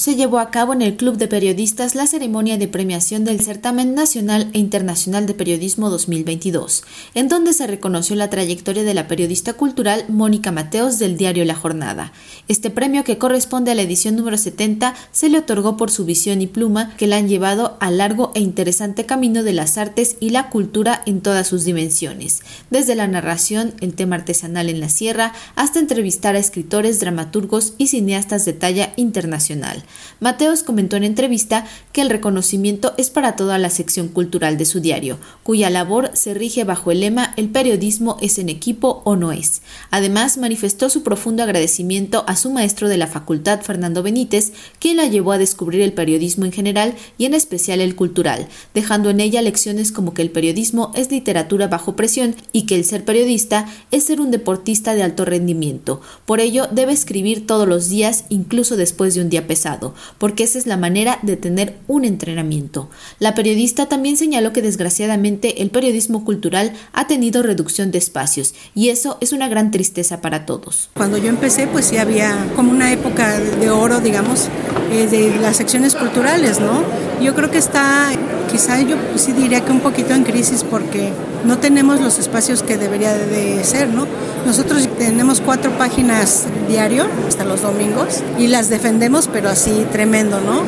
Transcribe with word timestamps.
se 0.00 0.16
llevó 0.16 0.38
a 0.38 0.50
cabo 0.50 0.72
en 0.72 0.80
el 0.80 0.96
Club 0.96 1.18
de 1.18 1.28
Periodistas 1.28 1.94
la 1.94 2.06
ceremonia 2.06 2.56
de 2.56 2.68
premiación 2.68 3.26
del 3.26 3.42
Certamen 3.42 3.94
Nacional 3.94 4.48
e 4.54 4.58
Internacional 4.58 5.26
de 5.26 5.34
Periodismo 5.34 5.90
2022, 5.90 6.84
en 7.14 7.28
donde 7.28 7.52
se 7.52 7.66
reconoció 7.66 8.16
la 8.16 8.30
trayectoria 8.30 8.82
de 8.82 8.94
la 8.94 9.08
periodista 9.08 9.52
cultural 9.52 10.06
Mónica 10.08 10.52
Mateos 10.52 10.98
del 10.98 11.18
diario 11.18 11.44
La 11.44 11.54
Jornada. 11.54 12.14
Este 12.48 12.70
premio, 12.70 13.04
que 13.04 13.18
corresponde 13.18 13.72
a 13.72 13.74
la 13.74 13.82
edición 13.82 14.16
número 14.16 14.38
70, 14.38 14.94
se 15.12 15.28
le 15.28 15.36
otorgó 15.36 15.76
por 15.76 15.90
su 15.90 16.06
visión 16.06 16.40
y 16.40 16.46
pluma 16.46 16.96
que 16.96 17.06
la 17.06 17.18
han 17.18 17.28
llevado 17.28 17.76
al 17.78 17.98
largo 17.98 18.32
e 18.34 18.40
interesante 18.40 19.04
camino 19.04 19.42
de 19.42 19.52
las 19.52 19.76
artes 19.76 20.16
y 20.18 20.30
la 20.30 20.48
cultura 20.48 21.02
en 21.04 21.20
todas 21.20 21.46
sus 21.46 21.64
dimensiones, 21.64 22.40
desde 22.70 22.94
la 22.94 23.06
narración, 23.06 23.74
el 23.82 23.92
tema 23.92 24.16
artesanal 24.16 24.70
en 24.70 24.80
la 24.80 24.88
sierra, 24.88 25.34
hasta 25.56 25.78
entrevistar 25.78 26.36
a 26.36 26.38
escritores, 26.38 27.00
dramaturgos 27.00 27.74
y 27.76 27.88
cineastas 27.88 28.46
de 28.46 28.54
talla 28.54 28.94
internacional. 28.96 29.84
Mateos 30.20 30.62
comentó 30.62 30.96
en 30.96 31.04
entrevista 31.04 31.66
que 31.92 32.02
el 32.02 32.10
reconocimiento 32.10 32.92
es 32.98 33.08
para 33.10 33.36
toda 33.36 33.58
la 33.58 33.70
sección 33.70 34.08
cultural 34.08 34.58
de 34.58 34.66
su 34.66 34.80
diario, 34.80 35.18
cuya 35.42 35.70
labor 35.70 36.10
se 36.12 36.34
rige 36.34 36.64
bajo 36.64 36.90
el 36.90 37.00
lema 37.00 37.32
El 37.36 37.48
periodismo 37.48 38.18
es 38.20 38.38
en 38.38 38.48
equipo 38.48 39.02
o 39.04 39.16
no 39.16 39.32
es. 39.32 39.62
Además, 39.90 40.36
manifestó 40.36 40.90
su 40.90 41.02
profundo 41.02 41.42
agradecimiento 41.42 42.24
a 42.26 42.36
su 42.36 42.50
maestro 42.50 42.88
de 42.88 42.98
la 42.98 43.06
facultad, 43.06 43.62
Fernando 43.62 44.02
Benítez, 44.02 44.52
quien 44.78 44.98
la 44.98 45.06
llevó 45.06 45.32
a 45.32 45.38
descubrir 45.38 45.80
el 45.80 45.94
periodismo 45.94 46.44
en 46.44 46.52
general 46.52 46.94
y 47.16 47.24
en 47.24 47.34
especial 47.34 47.80
el 47.80 47.96
cultural, 47.96 48.48
dejando 48.74 49.10
en 49.10 49.20
ella 49.20 49.40
lecciones 49.40 49.90
como 49.90 50.12
que 50.12 50.22
el 50.22 50.30
periodismo 50.30 50.92
es 50.94 51.10
literatura 51.10 51.68
bajo 51.68 51.96
presión 51.96 52.36
y 52.52 52.66
que 52.66 52.74
el 52.74 52.84
ser 52.84 53.04
periodista 53.04 53.66
es 53.90 54.04
ser 54.04 54.20
un 54.20 54.30
deportista 54.30 54.94
de 54.94 55.02
alto 55.02 55.24
rendimiento. 55.24 56.02
Por 56.26 56.40
ello, 56.40 56.68
debe 56.70 56.92
escribir 56.92 57.46
todos 57.46 57.66
los 57.66 57.88
días, 57.88 58.24
incluso 58.28 58.76
después 58.76 59.14
de 59.14 59.22
un 59.22 59.30
día 59.30 59.46
pesado, 59.46 59.79
porque 60.18 60.44
esa 60.44 60.58
es 60.58 60.66
la 60.66 60.76
manera 60.76 61.18
de 61.22 61.36
tener 61.36 61.76
un 61.88 62.04
entrenamiento. 62.04 62.88
La 63.18 63.34
periodista 63.34 63.86
también 63.86 64.16
señaló 64.16 64.52
que 64.52 64.62
desgraciadamente 64.62 65.62
el 65.62 65.70
periodismo 65.70 66.24
cultural 66.24 66.72
ha 66.92 67.06
tenido 67.06 67.42
reducción 67.42 67.90
de 67.90 67.98
espacios 67.98 68.54
y 68.74 68.88
eso 68.90 69.18
es 69.20 69.32
una 69.32 69.48
gran 69.48 69.70
tristeza 69.70 70.20
para 70.20 70.46
todos. 70.46 70.90
Cuando 70.94 71.18
yo 71.18 71.28
empecé, 71.28 71.66
pues 71.66 71.86
sí 71.86 71.96
había 71.96 72.46
como 72.56 72.70
una 72.70 72.92
época 72.92 73.38
de 73.38 73.70
oro, 73.70 74.00
digamos, 74.00 74.48
eh, 74.92 75.06
de 75.06 75.38
las 75.40 75.56
secciones 75.56 75.94
culturales, 75.94 76.60
¿no? 76.60 76.82
Yo 77.22 77.34
creo 77.34 77.50
que 77.50 77.58
está, 77.58 78.10
quizá 78.50 78.80
yo 78.80 78.96
sí 79.16 79.32
diría 79.32 79.64
que 79.64 79.72
un 79.72 79.80
poquito 79.80 80.14
en 80.14 80.24
crisis 80.24 80.64
porque 80.64 81.10
no 81.44 81.58
tenemos 81.58 82.00
los 82.00 82.18
espacios 82.18 82.62
que 82.62 82.76
debería 82.76 83.14
de 83.14 83.62
ser, 83.64 83.88
¿no? 83.88 84.06
Nosotros 84.46 84.88
tenemos 85.00 85.40
cuatro 85.40 85.70
páginas 85.78 86.44
diario, 86.68 87.06
hasta 87.26 87.46
los 87.46 87.62
domingos, 87.62 88.22
y 88.38 88.48
las 88.48 88.68
defendemos, 88.68 89.30
pero 89.32 89.48
así 89.48 89.86
tremendo, 89.90 90.42
¿no? 90.42 90.60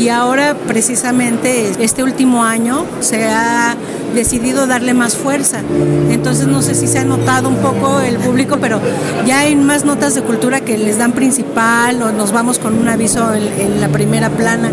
Y 0.00 0.08
ahora 0.08 0.54
precisamente 0.68 1.72
este 1.80 2.04
último 2.04 2.44
año 2.44 2.86
se 3.00 3.26
ha 3.26 3.74
decidido 4.14 4.68
darle 4.68 4.94
más 4.94 5.16
fuerza. 5.16 5.62
Entonces 6.10 6.46
no 6.46 6.62
sé 6.62 6.76
si 6.76 6.86
se 6.86 7.00
ha 7.00 7.04
notado 7.04 7.48
un 7.48 7.56
poco 7.56 7.98
el 7.98 8.18
público, 8.18 8.58
pero 8.60 8.80
ya 9.26 9.40
hay 9.40 9.56
más 9.56 9.84
notas 9.84 10.14
de 10.14 10.22
cultura 10.22 10.60
que 10.60 10.78
les 10.78 10.98
dan 10.98 11.10
principal 11.10 12.00
o 12.02 12.12
nos 12.12 12.30
vamos 12.30 12.60
con 12.60 12.78
un 12.78 12.88
aviso 12.88 13.34
en, 13.34 13.80
la 13.80 13.88
primera 13.88 14.30
plana, 14.30 14.70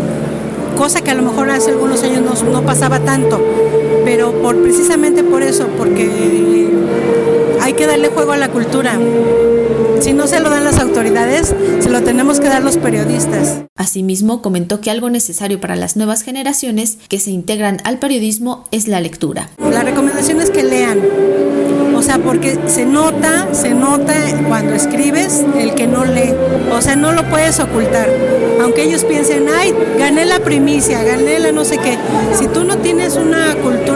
cosa 0.78 1.00
que 1.00 1.10
a 1.10 1.14
lo 1.14 1.22
mejor 1.22 1.50
hace 1.50 1.70
algunos 1.70 2.04
años 2.04 2.44
no, 2.44 2.62
pasaba 2.62 3.00
tanto, 3.00 3.40
pero 4.10 4.32
por, 4.42 4.60
precisamente 4.60 5.22
por 5.22 5.40
eso, 5.40 5.68
porque 5.78 6.10
hay 7.60 7.74
que 7.74 7.86
darle 7.86 8.08
juego 8.08 8.32
a 8.32 8.36
la 8.36 8.48
cultura. 8.48 8.98
Si 10.00 10.12
no 10.12 10.26
se 10.26 10.40
lo 10.40 10.50
dan 10.50 10.64
las 10.64 10.80
autoridades, 10.80 11.54
se 11.78 11.90
lo 11.90 12.02
tenemos 12.02 12.40
que 12.40 12.48
dar 12.48 12.64
los 12.64 12.76
periodistas. 12.76 13.62
Asimismo, 13.76 14.42
comentó 14.42 14.80
que 14.80 14.90
algo 14.90 15.10
necesario 15.10 15.60
para 15.60 15.76
las 15.76 15.96
nuevas 15.96 16.22
generaciones 16.22 16.98
que 17.08 17.20
se 17.20 17.30
integran 17.30 17.78
al 17.84 18.00
periodismo 18.00 18.64
es 18.72 18.88
la 18.88 19.00
lectura. 19.00 19.50
La 19.58 19.84
recomendación 19.84 20.40
es 20.40 20.50
que 20.50 20.64
lean. 20.64 20.98
O 21.94 22.02
sea, 22.02 22.18
porque 22.18 22.58
se 22.66 22.86
nota, 22.86 23.52
se 23.52 23.74
nota 23.74 24.14
cuando 24.48 24.74
escribes 24.74 25.44
el 25.56 25.74
que 25.74 25.86
no 25.86 26.04
lee. 26.04 26.34
O 26.72 26.80
sea, 26.80 26.96
no 26.96 27.12
lo 27.12 27.28
puedes 27.28 27.60
ocultar. 27.60 28.08
Aunque 28.62 28.84
ellos 28.84 29.04
piensen, 29.04 29.46
ay, 29.54 29.74
gané 29.98 30.24
la 30.24 30.40
primicia, 30.40 31.02
gané 31.02 31.38
la 31.38 31.52
no 31.52 31.64
sé 31.64 31.76
qué. 31.78 31.98
Si 32.38 32.46
tú 32.46 32.64
no 32.64 32.78
tienes 32.78 33.16
una 33.16 33.54
cultura 33.56 33.89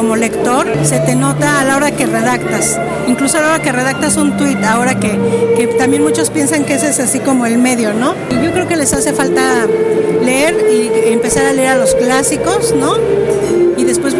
como 0.00 0.16
lector, 0.16 0.66
se 0.82 0.98
te 1.00 1.14
nota 1.14 1.60
a 1.60 1.64
la 1.64 1.76
hora 1.76 1.90
que 1.90 2.06
redactas. 2.06 2.80
Incluso 3.06 3.36
a 3.36 3.42
la 3.42 3.48
hora 3.48 3.62
que 3.62 3.70
redactas 3.70 4.16
un 4.16 4.34
tuit, 4.34 4.56
ahora 4.64 4.98
que, 4.98 5.10
que 5.58 5.66
también 5.66 6.02
muchos 6.02 6.30
piensan 6.30 6.64
que 6.64 6.72
ese 6.72 6.88
es 6.88 7.00
así 7.00 7.20
como 7.20 7.44
el 7.44 7.58
medio, 7.58 7.92
¿no? 7.92 8.14
Y 8.30 8.42
yo 8.42 8.50
creo 8.50 8.66
que 8.66 8.76
les 8.76 8.94
hace 8.94 9.12
falta 9.12 9.66
leer 10.24 10.56
y 10.72 11.12
empezar 11.12 11.44
a 11.44 11.52
leer 11.52 11.68
a 11.68 11.76
los 11.76 11.94
clásicos, 11.94 12.74
¿no? 12.74 12.94
Y 13.76 13.84
después 13.84 14.14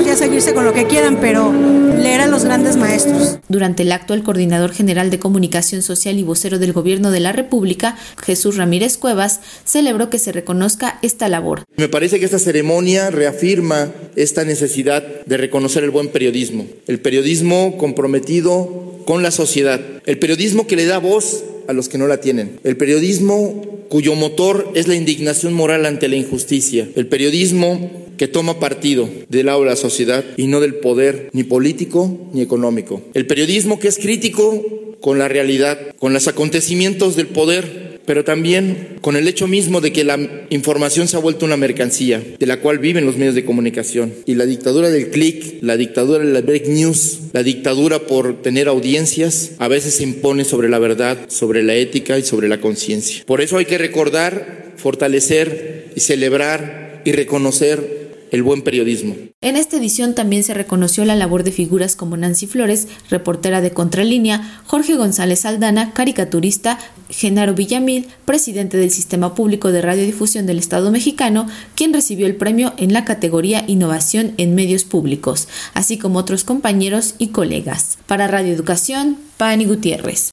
con 0.55 0.65
lo 0.65 0.73
que 0.73 0.87
quieran, 0.87 1.19
pero 1.21 1.53
leer 1.97 2.21
a 2.21 2.27
los 2.27 2.45
grandes 2.45 2.77
maestros. 2.77 3.39
Durante 3.49 3.83
el 3.83 3.93
acto, 3.93 4.15
el 4.15 4.23
coordinador 4.23 4.73
general 4.73 5.11
de 5.11 5.19
comunicación 5.19 5.83
social 5.83 6.19
y 6.19 6.23
vocero 6.23 6.59
del 6.59 6.73
gobierno 6.73 7.11
de 7.11 7.21
la 7.21 7.33
República, 7.33 7.97
Jesús 8.19 8.57
Ramírez 8.57 8.97
Cuevas, 8.97 9.41
celebró 9.65 10.11
que 10.11 10.19
se 10.19 10.33
reconozca 10.33 10.99
esta 11.03 11.29
labor. 11.29 11.65
Me 11.77 11.89
parece 11.89 12.19
que 12.19 12.25
esta 12.25 12.39
ceremonia 12.39 13.11
reafirma 13.11 13.93
esta 14.17 14.45
necesidad 14.45 15.05
de 15.25 15.37
reconocer 15.37 15.85
el 15.85 15.91
buen 15.91 16.09
periodismo, 16.09 16.67
el 16.87 17.01
periodismo 17.01 17.77
comprometido 17.77 19.03
con 19.05 19.23
la 19.23 19.31
sociedad, 19.31 19.81
el 20.07 20.19
periodismo 20.19 20.67
que 20.67 20.77
le 20.77 20.87
da 20.87 20.99
voz 20.99 21.45
a 21.69 21.73
los 21.73 21.89
que 21.89 21.99
no 21.99 22.07
la 22.07 22.21
tienen, 22.21 22.59
el 22.65 22.77
periodismo 22.77 23.63
cuyo 23.89 24.15
motor 24.15 24.71
es 24.75 24.89
la 24.89 24.95
indignación 24.95 25.53
moral 25.53 25.85
ante 25.85 26.09
la 26.09 26.17
injusticia, 26.17 26.89
el 26.95 27.07
periodismo 27.07 27.91
que 28.21 28.29
toma 28.29 28.61
partido 28.61 29.09
del 29.31 29.47
lado 29.47 29.61
de 29.61 29.71
la 29.71 29.77
sociedad 29.77 30.23
y 30.37 30.47
no 30.47 30.61
del 30.61 30.75
poder 30.75 31.31
ni 31.33 31.43
político 31.43 32.29
ni 32.35 32.43
económico. 32.43 33.01
El 33.15 33.27
periodismo 33.27 33.81
que 33.81 33.89
es 33.89 33.97
crítico 33.97 34.63
con 35.01 35.19
la 35.19 35.27
realidad, 35.27 35.95
con 35.99 36.13
los 36.13 36.29
acontecimientos 36.29 37.17
del 37.17 37.29
poder, 37.29 38.03
pero 38.05 38.23
también 38.23 38.99
con 39.01 39.17
el 39.17 39.27
hecho 39.27 39.49
mismo 39.49 39.81
de 39.81 39.95
que 39.95 40.05
la 40.05 40.19
información 40.51 41.09
se 41.09 41.17
ha 41.17 41.21
vuelto 41.21 41.47
una 41.47 41.57
mercancía, 41.57 42.23
de 42.39 42.45
la 42.47 42.61
cual 42.61 42.79
viven 42.79 43.07
los 43.07 43.17
medios 43.17 43.35
de 43.35 43.47
comunicación. 43.47 44.13
Y 44.27 44.35
la 44.35 44.45
dictadura 44.45 44.91
del 44.91 45.09
click, 45.09 45.63
la 45.63 45.79
dictadura 45.79 46.23
de 46.23 46.31
la 46.31 46.43
break 46.43 46.67
news, 46.67 47.21
la 47.33 47.43
dictadura 47.43 48.01
por 48.01 48.43
tener 48.43 48.69
audiencias, 48.69 49.53
a 49.57 49.69
veces 49.69 49.95
se 49.95 50.03
impone 50.03 50.45
sobre 50.45 50.69
la 50.69 50.79
verdad, 50.79 51.17
sobre 51.29 51.63
la 51.63 51.75
ética 51.75 52.19
y 52.19 52.23
sobre 52.23 52.49
la 52.49 52.61
conciencia. 52.61 53.23
Por 53.25 53.41
eso 53.41 53.57
hay 53.57 53.65
que 53.65 53.79
recordar, 53.79 54.75
fortalecer 54.77 55.87
y 55.97 56.01
celebrar 56.01 57.01
y 57.07 57.13
reconocer 57.13 58.00
el 58.31 58.43
buen 58.43 58.63
periodismo. 58.63 59.15
En 59.41 59.57
esta 59.57 59.77
edición 59.77 60.15
también 60.15 60.45
se 60.45 60.55
reconoció 60.55 61.05
la 61.05 61.17
labor 61.17 61.45
de 61.45 61.53
figuras 61.53 61.97
como 61.97 62.17
Nancy 62.17 62.47
Flores, 62.47 62.89
reportera 63.09 63.61
de 63.61 63.73
Contralínea, 63.73 64.63
Jorge 64.67 64.97
González 64.97 65.45
Aldana, 65.45 65.93
caricaturista, 65.93 66.79
Genaro 67.09 67.55
Villamil, 67.55 68.07
presidente 68.25 68.77
del 68.77 68.91
Sistema 68.91 69.35
Público 69.35 69.73
de 69.73 69.83
Radiodifusión 69.83 70.47
del 70.47 70.59
Estado 70.59 70.91
mexicano, 70.91 71.47
quien 71.75 71.93
recibió 71.93 72.27
el 72.27 72.37
premio 72.37 72.73
en 72.77 72.93
la 72.93 73.05
categoría 73.05 73.65
Innovación 73.67 74.35
en 74.37 74.55
Medios 74.55 74.85
Públicos, 74.85 75.49
así 75.75 75.99
como 75.99 76.19
otros 76.19 76.45
compañeros 76.45 77.15
y 77.19 77.29
colegas. 77.29 77.99
Para 78.07 78.29
Radio 78.29 78.53
Educación, 78.53 79.19
Pani 79.37 79.65
Gutiérrez. 79.65 80.29